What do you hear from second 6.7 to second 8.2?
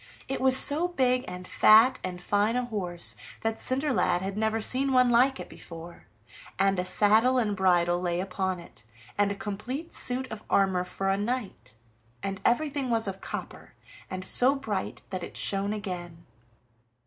a saddle and bridle lay